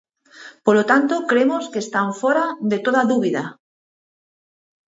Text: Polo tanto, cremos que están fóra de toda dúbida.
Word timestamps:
Polo 0.65 0.83
tanto, 0.91 1.13
cremos 1.29 1.63
que 1.71 1.79
están 1.85 2.07
fóra 2.21 2.45
de 2.71 2.77
toda 2.85 3.07
dúbida. 3.11 3.43